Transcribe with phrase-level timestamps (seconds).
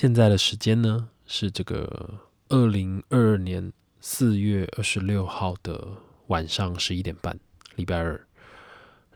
[0.00, 2.20] 现在的时间呢是这个
[2.50, 5.88] 二零二二年四月二十六号的
[6.28, 7.36] 晚上十一点半，
[7.74, 8.24] 礼拜二。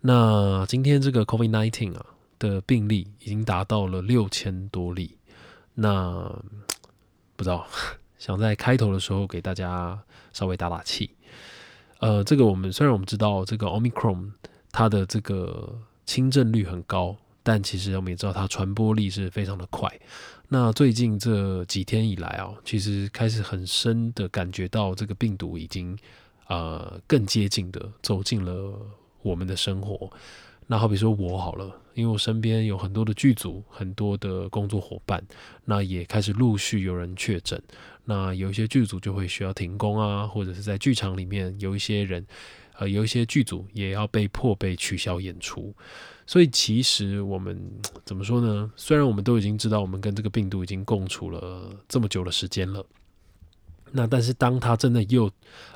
[0.01, 2.05] 那今天这个 COVID nineteen 啊
[2.37, 5.17] 的病例已经达到了六千多例。
[5.75, 6.29] 那
[7.37, 7.65] 不知道
[8.19, 9.97] 想在开头的时候给大家
[10.33, 11.09] 稍微打打气。
[12.01, 14.33] 呃，这个我们虽然我们知道这个 Omicron
[14.73, 19.91] 它的这个轻症率很高，但其实我们也知道它传播力是非常的快。
[20.49, 25.97] 那最近这几天以来啊，其实开始很深的感觉到这个病毒已经
[26.49, 28.79] 呃更接近的走进了
[29.23, 30.11] 我们的生活。
[30.67, 35.23] 那好比说我好了，因为我身边有很多的剧组，很多的工作伙伴，
[35.65, 37.61] 那也开始陆续有人确诊。
[38.05, 42.25] 那有一些剧组就会需要停工啊，或者是在剧场里面有一些人，
[42.79, 45.75] 呃，有一些剧组也要被迫被取消演出。
[46.27, 47.61] 所以其实我们
[48.05, 48.71] 怎么说呢？
[48.77, 52.85] 虽然我们都已经知道我们跟这个病毒已经共处了这么久的时间了，
[53.91, 55.31] 那但是当它真的又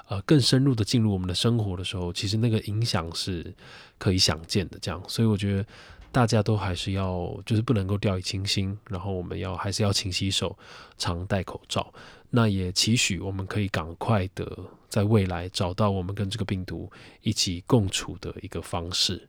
[0.09, 3.55] 呃更深入的进入我们的生活的时候，其实那个影响是
[3.99, 4.79] 可以想见的。
[4.81, 5.67] 这样，所以我觉得
[6.13, 10.57] 大家都还是要就是不能够掉以轻心，然后我们要还是要勤洗手、
[10.97, 11.93] 常戴口罩。
[12.31, 16.91] 那也期许我们可以赶快的在未来找到我们跟这个病毒
[17.23, 19.27] 一起共处的一个方式。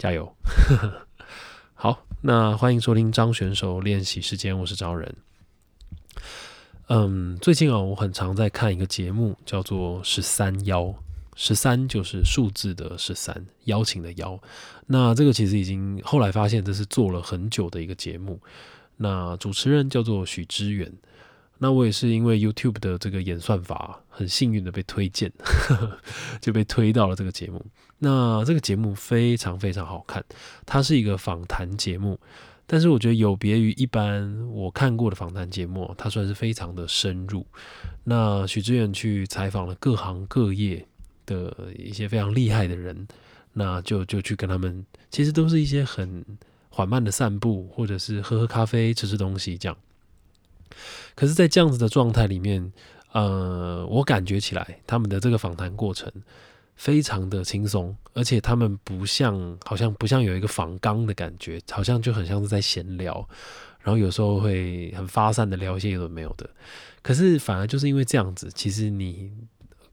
[0.00, 0.34] 加油！
[1.76, 5.14] 好，那欢迎收听张选手练习时间，我是张仁。
[6.88, 10.94] 嗯，最近啊，我很常在看一个节目，叫做“十三邀”，
[11.36, 14.40] 十三就是数字的十三，邀请的邀。
[14.86, 18.40] 那这个其实已经后来发现，这是做了很久的一个节目。
[18.96, 20.90] 那主持人叫做许知远。
[21.62, 25.30] 那我也是因为 YouTube 的这个演算法，很幸运的被推荐，
[26.40, 27.62] 就被推到了这个节目。
[27.98, 30.24] 那这个节目非常非常好看，
[30.64, 32.18] 它是一个访谈节目，
[32.66, 37.46] 但是我觉得有别于一般我看过的访谈节目，它算是非常的深入。
[38.04, 40.86] 那许志远去采访了各行各业
[41.26, 43.06] 的一些非常厉害的人，
[43.52, 46.24] 那就就去跟他们，其实都是一些很
[46.70, 49.76] 缓慢的散步，或者是喝喝咖啡、吃吃东西这样。
[51.14, 52.72] 可是，在这样子的状态里面，
[53.12, 56.10] 呃，我感觉起来他们的这个访谈过程
[56.76, 63.28] 非常的轻松，而且他们不像，好像不像有一个访纲的感觉，好像就很像是在闲聊，
[63.80, 66.48] 然后有时候会很发散的聊一些有的没有的。
[67.02, 69.30] 可是反而就是因为这样子，其实你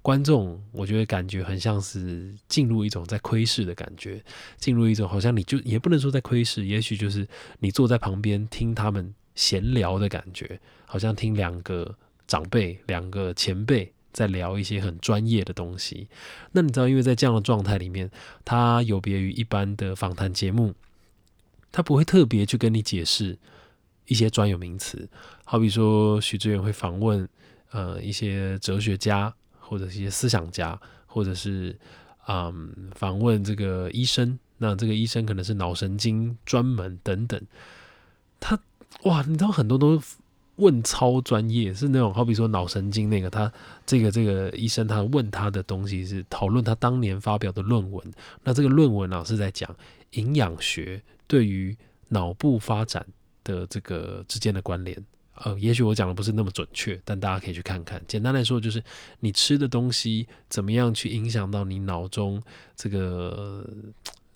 [0.02, 4.24] 观众，我觉得感觉很像是进入一种在窥视的感觉，
[4.58, 7.28] 进入一种好像你就也不能说在窥视，也许就是
[7.60, 9.14] 你坐在旁边听他们。
[9.38, 11.96] 闲聊的感觉，好像听两个
[12.28, 16.08] 长辈、两个前辈在聊一些很专业的东西。
[16.54, 18.10] 那你知道，因为在这样的状态里面，
[18.44, 20.74] 他有别于一般的访谈节目，
[21.72, 23.38] 他不会特别去跟你解释
[24.08, 25.08] 一些专有名词。
[25.46, 27.30] 好比说，许志远会访问
[27.70, 31.78] 呃一些哲学家，或者一些思想家，或者是
[32.28, 34.40] 嗯访问这个医生。
[34.58, 37.40] 那这个医生可能是脑神经专门等等，
[38.40, 38.60] 他。
[39.04, 40.02] 哇，你知道很多都
[40.56, 43.52] 问超专业，是那种好比说脑神经那个，他
[43.86, 48.04] 这个这个医生他问他的东西是讨论他当年发表的论文，
[48.44, 49.74] 那这个论文呢是在讲
[50.12, 51.78] 营养学对于
[52.08, 53.06] 脑部发展
[53.44, 54.98] 的这个之间的关联。
[55.36, 58.02] 呃，也许我讲的不是那么准确，但大家可以去看看。
[58.08, 58.84] 简单来说，就是
[59.20, 62.42] 你吃的东西怎么样去影响到你脑中
[62.76, 63.64] 这个。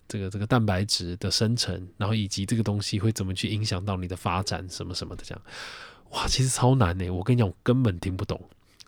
[0.08, 5.42] 这个这个蛋白质的生成，然后以及这个东西会怎么去影响到你的发展，什么什么的，这样，
[6.10, 7.08] 哇，其实超难呢。
[7.08, 8.38] 我跟你讲，我根本听不懂，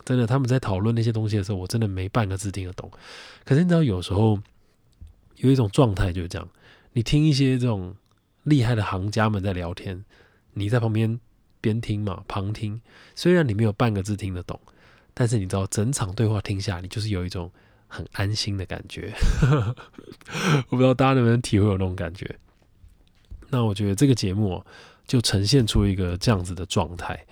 [0.04, 0.26] 真的。
[0.26, 2.90] 他们在讨论那些东西的时候，我真的没半个字听得懂。
[3.44, 4.38] 可是你知道，有时候
[5.36, 6.46] 有一种状态就是这样，
[6.92, 7.96] 你听一些这种
[8.42, 10.04] 厉害的行家们在聊天，
[10.52, 11.18] 你在旁边
[11.60, 12.80] 边听嘛，旁听，
[13.14, 14.60] 虽然你没有半个字听得懂，
[15.14, 17.50] 但是你知道，整场对话听下来，你就是有一种。
[17.94, 19.12] 很安心的感觉，
[20.68, 22.38] 我不知道大家能不能体会有那种感觉。
[23.50, 24.64] 那我觉得这个节目
[25.06, 27.24] 就呈现出一个这样子的状态，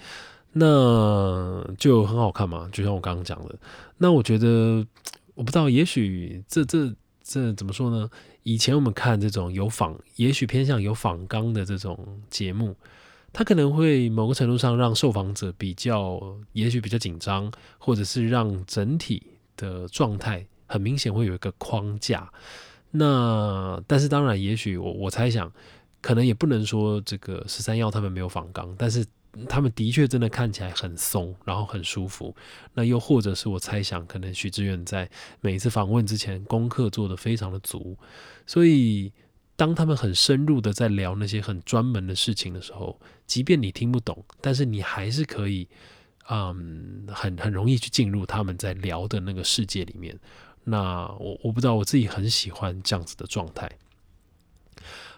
[0.52, 2.68] 那就很好看嘛。
[2.72, 3.58] 就像我刚刚讲的，
[3.98, 4.86] 那我觉得
[5.34, 6.94] 我不知道，也许这这
[7.24, 8.08] 这怎么说呢？
[8.44, 12.76] 以前我们看这种有仿，也许偏向有仿纲的这种节目，
[13.32, 16.20] 它可能会某个程度上让受访者比较，
[16.52, 19.26] 也许比较紧张，或者是让整体
[19.56, 20.46] 的状态。
[20.72, 22.32] 很明显会有一个框架，
[22.90, 25.52] 那但是当然，也许我我猜想，
[26.00, 29.04] 可能也不能说这个十三幺他们没有仿钢，但是
[29.48, 32.34] 他们的确真的看起来很松，然后很舒服。
[32.74, 35.08] 那又或者是我猜想，可能许志远在
[35.40, 37.96] 每一次访问之前功课做得非常的足，
[38.46, 39.12] 所以。
[39.54, 45.68] 当他们很深入的在聊那些很专门的事情的时候，即便你听不懂，但是你还是可以，
[46.28, 50.18] 嗯，很很容易去进入他们在聊的那个世界里面。
[50.64, 53.70] 那我我不知道我自己很喜欢这样子的状态。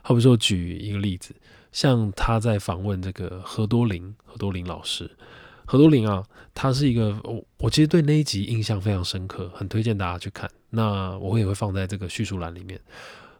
[0.03, 1.35] 好比说举一个例子，
[1.73, 5.11] 像他在访问这个何多林，何多林老师，
[5.65, 10.51] 何多林啊，他是一个我我其实对那一集印象非常深刻，很推荐大家去看。
[10.71, 12.81] 那我也会放在这个叙述栏里面。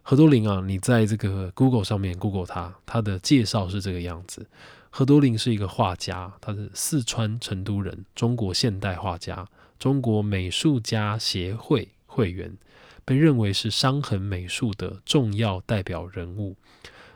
[0.01, 4.47] 何多林啊，你在这个 Google 上面 Google 他，他的介绍是这个样子。
[4.89, 9.47] 何多林是一个画家，他是四川成都人，中国现代画家，
[9.79, 11.89] 中国美术家协会。
[12.07, 12.57] 会员
[13.03, 16.55] 被认为是伤痕美术的重要代表人物。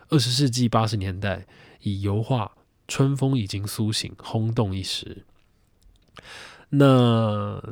[0.10, 1.48] 二十世纪八十年代，
[1.84, 2.46] 以油画
[2.86, 5.24] 《春风已经苏醒》轰动一时。
[6.72, 7.64] 那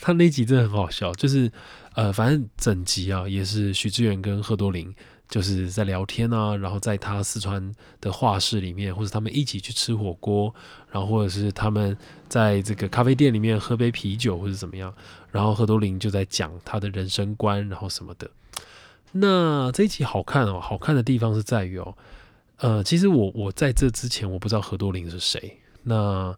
[0.00, 1.52] 他那集真的很好笑，就是
[1.94, 4.94] 呃，反正整集啊，也是许志远跟贺多林。
[5.28, 10.54] 就是在聊天啊，然后在他四川的画室里面，或者他们一起去吃火锅，
[10.90, 11.96] 然后或者是他们
[12.28, 14.94] 在这个咖啡店里面喝杯啤酒或者怎么样，
[15.32, 18.30] 然后何多林就在讲他的人生观，然后什么的。
[19.12, 21.96] 那这一集好看哦，好看的地方是在于哦，
[22.58, 26.36] 呃，其实我我在这之前我不知道何多林是谁，那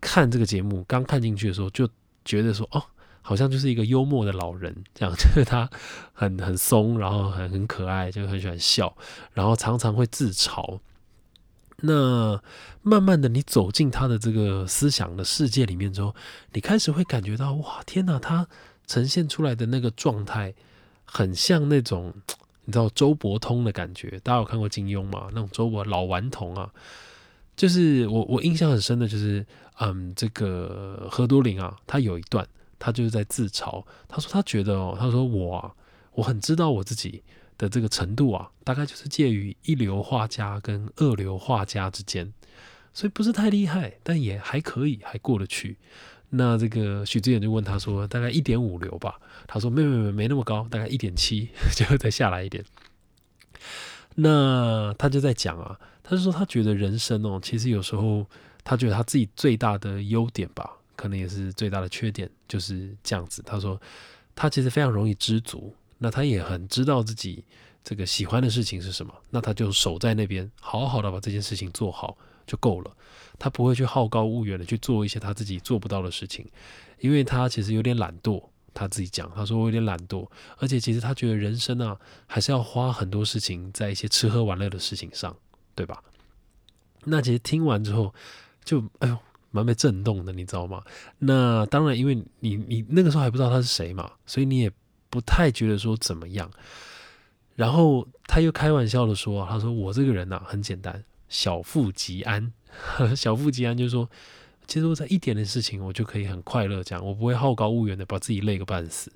[0.00, 1.88] 看这个节目刚看进去的时候就
[2.24, 2.82] 觉得说哦。
[3.28, 5.68] 好像就是一个幽默的老人， 这样就是他
[6.12, 8.96] 很很松，然后很很可爱，就很喜欢笑，
[9.32, 10.78] 然后常常会自嘲。
[11.80, 12.40] 那
[12.82, 16.14] 慢慢的，你走进他的这个思想的世界里面之后，
[16.52, 18.16] 你开始会感觉到，哇，天哪！
[18.20, 18.46] 他
[18.86, 20.54] 呈现出来的那个状态，
[21.04, 22.14] 很像那种
[22.66, 24.20] 你知道周伯通的感觉。
[24.22, 25.26] 大家有看过金庸吗？
[25.32, 26.70] 那种周伯老顽童啊，
[27.56, 29.44] 就是我我印象很深的，就是
[29.80, 32.46] 嗯，这个何多林啊，他有一段。
[32.78, 35.74] 他就是在自嘲，他说他觉得哦，他说我啊，
[36.12, 37.22] 我很知道我自己
[37.58, 42.32] 的这个程度啊，大概就是介于一流画家跟二流画家之间，
[42.92, 45.78] 所以不是太厉害，但也还可以，还过得去。
[46.30, 49.20] 那这个许志远就问他说，大概一点五流吧？
[49.46, 52.64] 他说没没没没那么高，大概一点七， 就再下来一点。
[54.16, 58.26] 那他就在讲啊，他就说他觉得人生哦，其实有时候
[58.64, 60.78] 他觉得他自己最大的优点吧。
[61.06, 63.40] 可能也是最大的缺点，就是这样子。
[63.46, 63.80] 他说，
[64.34, 67.44] 他其实非常容易知足，那他也很知道自己
[67.84, 72.90] 这个喜欢的事情是什么，那他就守在那边，好好的把这件事情做好就够了。
[73.38, 76.44] 他不会去好高骛远的去做一些他自己做不到的事情，
[76.98, 78.42] 因为他其实有点懒惰。
[78.74, 85.36] 他自己讲，他说我有点懒惰，而且其实他觉得人生啊，还是要花很多事情在一些吃喝玩乐的事情上，
[85.76, 86.02] 对吧？
[87.04, 88.12] 那其实听完之后，
[88.64, 89.16] 就哎呦。
[89.56, 90.82] 蛮被震动的，你知道吗？
[91.18, 94.70] 那当然，因为你你那个时候还不知道他是谁嘛，所以你也
[95.08, 96.50] 不太觉得说怎么样。
[97.54, 102.52] 然后他又开玩笑的说：“他说我这个人呐，很简单，小富即安。
[103.16, 104.10] 小富即安就是说，
[104.66, 109.10] 其实我在一点的事情，我就可以很快乐，这样我不会好高骛远的把自己累个半死。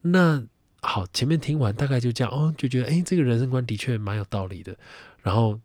[0.00, 0.42] 那
[0.80, 4.74] 好，前面听完大概就这样哦，就觉得哎，这个人生观的确蛮有道理的。
[5.22, 5.60] 然后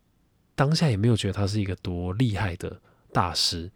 [0.54, 2.82] 当下也没有觉得他是一个多厉害的
[3.16, 3.72] 大师。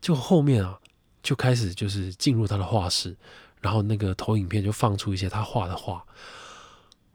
[0.00, 0.78] 就后面啊，
[1.22, 3.14] 就开始就是进入他的画室，
[3.60, 6.06] 然后那个投影片就放出一些他画的画，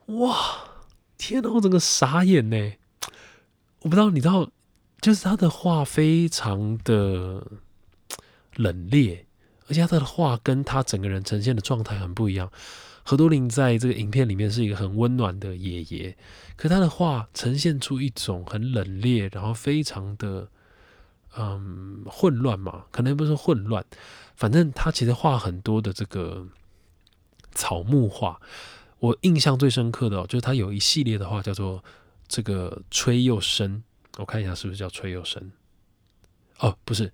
[0.06, 0.38] 哇，
[1.18, 2.74] 天哪，我整个傻眼呢！
[3.82, 4.52] 我不知道你知道，
[5.02, 7.44] 就是他的画非常的
[8.54, 9.22] 冷冽，
[9.68, 12.52] 而且他的画跟他整个人呈现的状态很不一样。
[13.04, 16.16] 何多林在这个影片里面是一个很温暖的爷爷，
[16.56, 20.50] 可他的画呈现出一种很冷冽，然后非常的。
[21.38, 23.84] 嗯，混乱嘛，可能不是混乱，
[24.36, 26.48] 反正他其实画很多的这个
[27.52, 28.40] 草木画。
[29.00, 31.84] 我印象最深刻的哦，就是他有一系列的画叫做
[32.28, 33.84] 这个吹又生，
[34.18, 35.52] 我看一下是不是叫吹又生？
[36.60, 37.12] 哦，不是，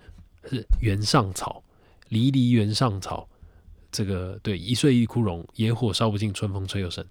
[0.50, 1.64] 是原上草，
[2.10, 3.28] 离离原上草。
[3.92, 7.04] 这个对，一岁一枯荣，野火烧不尽，春风吹又生，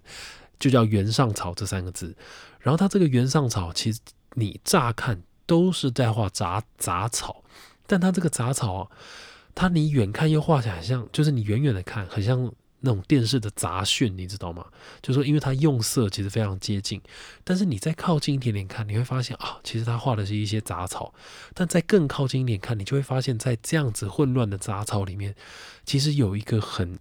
[0.57, 2.15] 就叫原上草这三个字。
[2.59, 3.99] 然后他这个原上草，其实
[4.35, 5.21] 你乍看。
[5.51, 7.43] 都是在画杂杂草，
[7.85, 8.87] 但它这个杂草啊，
[9.53, 14.65] 它你远看又画起来像，就是你远远的看，很像那种电视的杂讯，你知道吗？
[15.01, 17.01] 就说因为它用色其实非常接近，
[17.43, 21.13] 但是你再靠近一点点看，你会发现啊，其实它画的是一些杂草，
[21.53, 25.35] 但在更靠近一点看，你就会发现，在这样子混乱的杂草里面，
[25.83, 26.97] 其实有一个很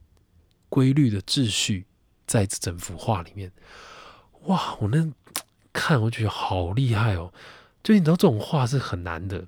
[0.68, 1.86] 规律的秩序
[2.26, 3.52] 在整幅画里面。
[4.46, 5.08] 哇，我那
[5.72, 7.32] 看我觉得好厉害哦。
[7.82, 9.44] 就你知道这种画是很难的。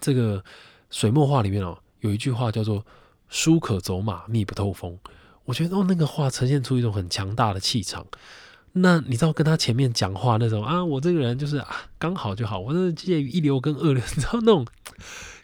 [0.00, 0.44] 这个
[0.90, 2.84] 水墨画里面哦，有一句话叫做
[3.28, 4.98] “书可走马，密不透风”。
[5.46, 8.06] 我觉得哦，那个画呈现出一种很强大的气场。
[8.72, 14.66] 那你知道跟他前面讲话那种啊，我这个人就是啊刚好就好，我是介于一流跟二流， 你知道那种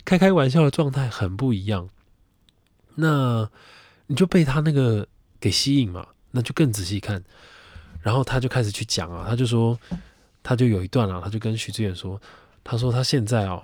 [0.04, 1.88] 开开玩笑的状态很不一样。
[2.96, 3.48] 那
[4.08, 5.08] 你就被他那个
[5.40, 7.24] 给吸引嘛，那就更仔细看，
[8.02, 9.78] 然后他就开始去讲啊，他就说，
[10.42, 12.20] 他就有一段啊，他就跟徐志远说，
[12.64, 13.62] 他说他现在哦，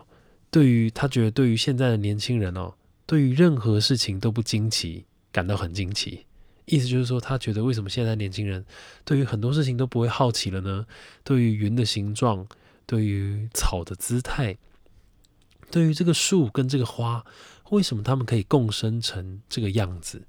[0.51, 2.75] 对于他觉得对于现在的年轻人哦，
[3.07, 6.25] 对于任何事情都不惊奇，感到很惊奇。
[6.67, 8.65] 意思就是说，他觉得为什么现在年轻人
[9.05, 10.87] 对于很多事情都不会好奇了呢？
[11.25, 12.47] 对于云的形状，
[12.85, 14.59] 对于草的姿态，
[15.71, 17.25] 对于这个树跟这个花，
[17.71, 20.23] 为什么他们可以共生成这个样子？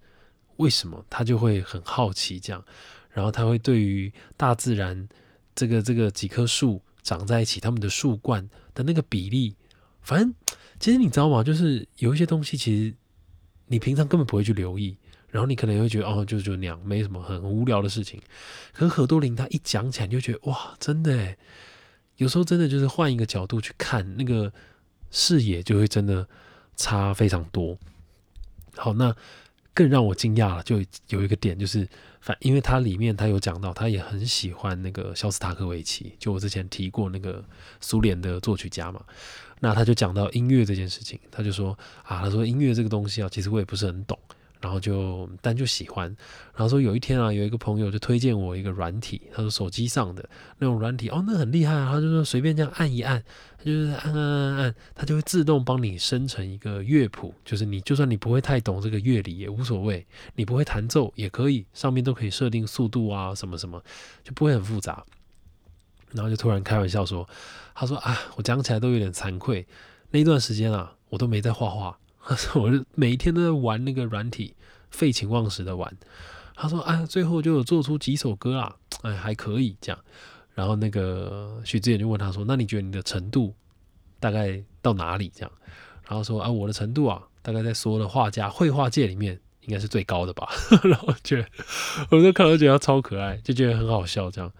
[0.55, 2.63] 为什么他就会很好奇这样？
[3.11, 5.09] 然后他会对于大自然
[5.59, 9.57] 这个这个几棵树长在一起，它们的树冠的那个比例，
[10.01, 10.33] 反正
[10.79, 11.43] 其实你知道吗？
[11.43, 12.95] 就是有一些东西，其实
[13.65, 14.97] 你平常根本不会去留意。
[15.31, 18.19] 然后你可能会觉得哦，就就那样，没什么很无聊的事情。
[18.71, 21.35] 可是何多林他一讲起来，就觉得哇，真的，
[22.15, 24.51] 有时候真的就是换一个角度去看，那个
[25.11, 26.25] 视野就会真的
[26.75, 27.77] 差非常多。
[28.75, 29.13] 好，那
[29.79, 31.87] 更让我惊讶了，就有一个点就是，
[32.19, 37.41] 反因为他里面他有讲到，他也很喜欢那个肖斯塔科维奇，就我之前提过那个
[37.79, 39.01] 苏联的作曲家嘛。
[39.61, 44.19] 那他就讲到音乐这件事情，他就说啊，他说音乐这个东西啊，其实我也不是很懂。
[44.61, 46.07] 然后就，但就喜欢。
[46.53, 51.93] 然后说有一天啊，有一个朋友就推荐我一个软体，他说手机上的那种软体，哦，那很厉害啊。
[51.93, 53.23] 他就说随便这样按一按，
[53.57, 57.33] 他就是按按按按，它就会自动帮你生成一个乐谱。
[57.45, 63.81] 就是你就算你不会太懂这个乐理也无所谓，你不会弹奏也可以，上面都可以设定速度啊什么什么，
[64.23, 65.05] 就不会很复杂。
[66.11, 67.27] 然后就突然开玩笑说，
[67.73, 69.65] 他说啊，我讲起来都有点惭愧，
[70.11, 71.97] 那一段时间啊，我都没在画画。
[72.29, 74.53] 他说：“我每一天都在玩那个软体，
[74.91, 75.97] 废寝忘食的玩。”
[76.55, 79.99] 他说：“啊，最后就有做出几首歌啦，哎，还可以这样。”
[80.53, 83.55] 然后那个许志远就问他说：“那你觉得你的程度
[84.19, 85.51] 大概到哪里？”这样，
[86.07, 90.47] 然后说：“啊，我的程度啊，大概在所有的画家绘画界里面应该是最高的吧。”
[90.85, 91.49] 然后觉得，
[92.11, 94.51] 我都看到觉得超可爱，就觉得很好笑这样。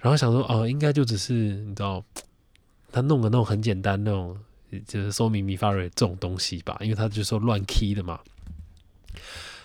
[0.00, 2.04] 然后想说：“哦，应该就只是你知道，
[2.90, 4.36] 他弄的那种很简单那种。”
[4.80, 8.20] 就是说明米发瑞这种东西吧，因为他就说乱 key 的嘛，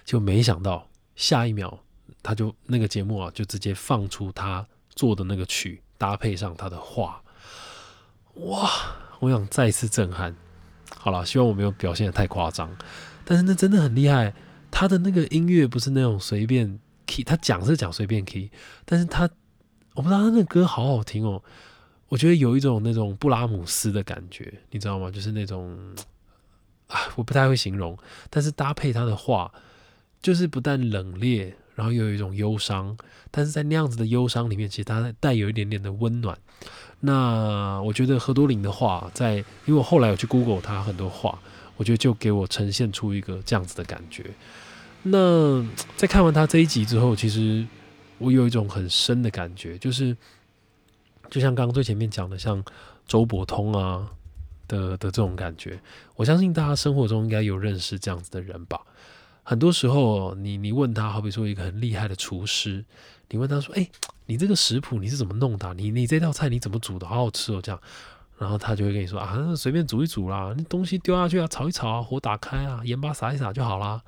[0.04, 1.80] 就没想到下一秒
[2.22, 7.22] 他就那个节目啊，就直接放出他做的那个曲，搭配上他的画，
[8.36, 8.70] 哇！
[9.20, 10.36] 我想再次震撼。
[10.98, 12.76] 好了，希望我没有表现的太夸张，
[13.26, 14.34] 但是那真的很厉害。
[14.72, 18.50] 他的那个音乐不是那种随便 key，他讲是讲随便 key，
[18.86, 19.30] 但是他
[19.96, 21.44] 我不知道他那歌好好听哦。
[22.10, 25.12] 我觉得有一种那种布拉姆斯的感觉，你知道吗？
[25.12, 25.78] 就是那种
[26.88, 27.96] 啊，我不太会形容，
[28.32, 29.52] 但是搭配他的话，
[30.20, 32.98] 就是不但冷冽，然后又有一种忧伤，
[33.30, 36.36] 但是在那样子的忧伤里面，其实它带有一点点的温暖。
[37.02, 39.36] 那我觉得何多林的话，在
[39.66, 41.40] 因为我后来有去 Google 他很多话，
[41.78, 44.26] 我觉得就给我呈现出一个这样子的感觉。
[45.04, 45.64] 那
[45.96, 47.68] 在看完他这一集之后，其实
[48.18, 50.18] 我有一种很深的感觉，就是。
[51.30, 52.64] 就像刚刚最前面讲的，像
[53.08, 54.10] 周伯通啊
[54.68, 55.80] 的的这种感觉，
[56.16, 58.82] 我相信大家生活中应该有认识这样子的人吧。
[59.44, 62.86] 很多时候，你你问他，好比说一个很厉害的厨师，
[63.30, 63.90] 你问他说：“哎，
[64.28, 65.74] 你这个食谱你是怎么弄的？
[65.74, 67.08] 你你这道菜你怎么煮的？
[67.08, 67.82] 好好吃哦！”这样，
[68.38, 74.02] 然后他就会跟你说：“啊，随便煮一煮啦，那东西丢下去啊，炒一炒啊，火打开啊，盐巴撒一撒就好啦。”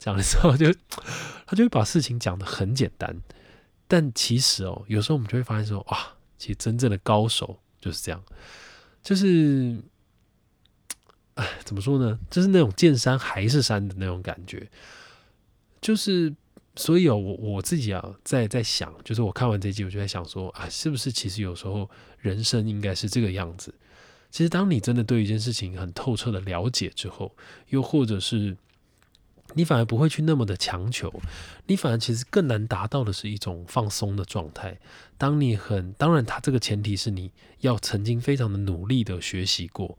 [0.00, 0.72] 这样的时候，就
[1.44, 3.14] 他就会把事情讲得很简单。
[3.86, 5.98] 但其实哦，有时候我们就会发现说：“哇！”
[6.38, 8.22] 其实真正的高手就是这样，
[9.02, 9.76] 就是，
[11.34, 12.18] 哎，怎么说呢？
[12.30, 14.70] 就是那种见山还是山的那种感觉。
[15.80, 16.34] 就是，
[16.76, 23.74] 所以哦，我我自己啊，在在想，就是我看完这集，我就在想说，啊，是不是其实有时候人生应该是这个样子？
[24.30, 27.34] 其实，当你真的对一件事情很透彻的了解之后，
[27.68, 28.56] 又或者是。
[29.54, 31.12] 你反而不会去那么的强求，
[31.66, 34.78] 你反而其实更难达到的是一种放松的状态。
[35.16, 39.98] 当你很当然，他这个前提是你要曾经非常的努力的学习过。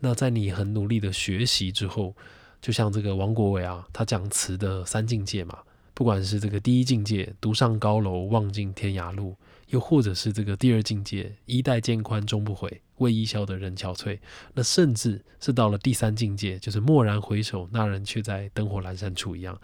[0.00, 2.14] 那在你很努力的学习之后，
[2.60, 5.58] 就像这个王国维啊，他讲词的三境界嘛，
[5.94, 9.36] 不管是这个第一境界，独上高楼，望尽天涯路。
[9.68, 14.18] 又或者是这个第二境界，衣带渐宽终不悔，为伊消得人憔悴。
[14.54, 19.60] 那甚至是到了第三境界，就是蓦然回首，那人却在灯火阑珊处一样。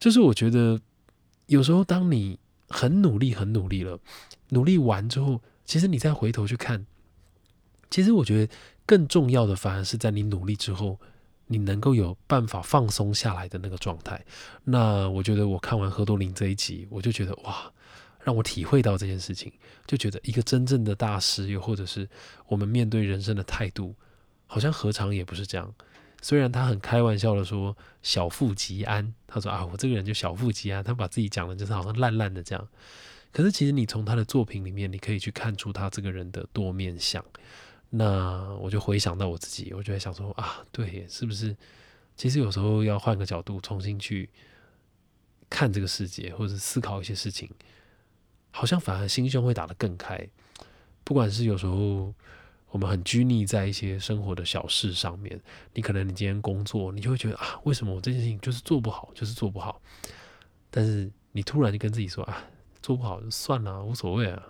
[0.00, 0.80] 就是我觉得，
[1.46, 2.38] 有时候当你
[2.68, 4.00] 很努力、很努力了，
[4.48, 6.84] 努力完之后，其实你再回头去看，
[7.90, 8.52] 其实我觉得
[8.84, 10.98] 更重要的，反而是在你努力之后，
[11.46, 14.24] 你能够有办法放松下来的那个状态。
[14.64, 17.72] 那我觉得我看完何多林这一集，我就觉得哇。
[18.22, 19.52] 让我体会到这件事情，
[19.86, 22.08] 就觉得一个真正的大师，又或者是
[22.46, 23.94] 我们面对人生的态度，
[24.46, 25.74] 好像何尝也不是这样。
[26.20, 32.68] 虽然他很开玩笑的说“小富即安”，他说啊，我这个人就小富即安，他把自己讲的就是好像烂烂的这样。
[33.32, 37.24] 可是其实你从他的作品里面，你可以去看出他这个人的多面相。
[37.90, 41.56] 那我就回想到我自己，我就在想说啊，对，是不是？
[42.16, 44.30] 其实有时候要换个角度，重新去
[45.50, 47.50] 看这个世界，或者思考一些事情，
[48.52, 50.28] 好像反而心胸会打得更开。
[51.02, 52.14] 不管是有时候。
[52.72, 55.38] 我们很拘泥在一些生活的小事上面，
[55.74, 59.78] 你可能你今天工作，你就会觉得啊，为什么我这件事情就是做不好，就是做不好。
[60.70, 62.42] 但是你突然就跟自己说啊，
[62.80, 64.42] 做不好就算了，无所谓啊，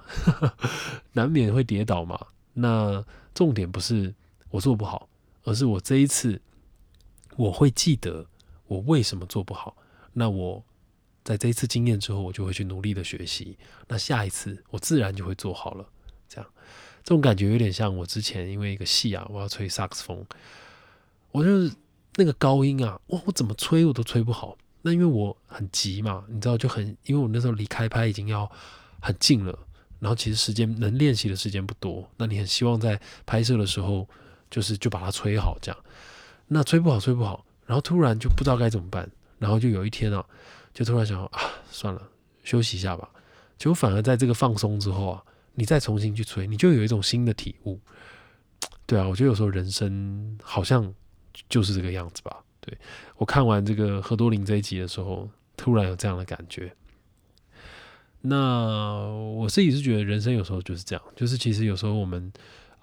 [1.14, 2.16] 难免会跌倒嘛。
[2.54, 3.04] 那
[3.34, 4.14] 重点不是
[4.50, 5.08] 我做不好，
[5.42, 6.40] 而是我这一次
[7.34, 8.24] 我会记得
[8.68, 9.76] 我为什么做不好。
[10.12, 10.64] 那我
[11.24, 13.56] 在这一次经验之后，我就会去努力的学习。
[13.88, 15.86] 那下一次我自然就会做好了。
[16.28, 16.50] 这样。
[17.04, 20.24] 这种感觉有点像我之前因为一个戏啊，我要吹萨克斯风，
[21.32, 21.74] 我就是
[22.14, 24.56] 那个高音啊，哇，我怎么吹我都吹不好。
[24.82, 28.50] 那因为我很急嘛，你知道就很，因为我那时候离开拍已经要
[29.00, 29.58] 很近了，
[29.98, 34.08] 然后其实时间能练习的时间不多，那你很希望在拍摄的时候
[34.50, 35.84] 就是就把它吹好这样。
[36.48, 40.24] 那吹不好吹不好，然后突然就不知道该怎么办，然后就有一天啊，
[40.72, 42.02] 就突然想啊，算了，
[42.44, 43.08] 休息一下吧。
[43.58, 45.22] 结果反而在这个放松之后啊。
[45.54, 47.78] 你再重新去吹，你就有一种新的体悟。
[48.86, 50.94] 对啊，我觉得有时候人生好像
[51.46, 52.42] 就是这个样子吧。
[52.58, 52.74] 对
[53.18, 56.74] 我看完这个何多林这一集的时候，突然有这样的感觉。
[58.22, 62.32] 那我自己是觉得人生有时候就是这样，就是其实有时候我们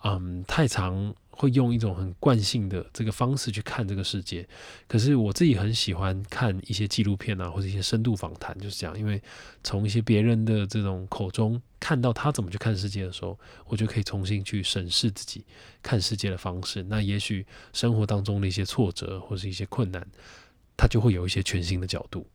[0.04, 1.16] 嗯太长。
[1.40, 4.46] 会用一种很惯性的这个方式去看这个世界，
[4.90, 9.00] 可是我自己很喜欢看一些纪录片啊，或者一些深度访谈，就是这样。
[9.00, 9.22] 因为
[9.64, 15.46] 从一些别人的这种口中看到他怎么去看世界的时候，我就可以重新去审视自己
[15.82, 16.84] 看世界的方式。
[16.84, 20.06] 那也许生活当中的一些挫折或是一些困难，
[20.76, 22.28] 他就会有一些全新的角度。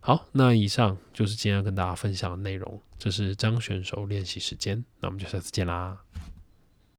[0.00, 2.82] 好，那以上就是今天要跟大家分享的内容。
[2.98, 5.96] 这是张选手练习时间，那我们就下次见啦。